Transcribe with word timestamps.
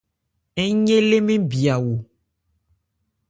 Ń 0.73 0.77
ye 0.87 0.97
lé 1.09 1.17
mɛ́n 1.27 1.41
bhya 1.49 1.75
ho. 1.83 1.93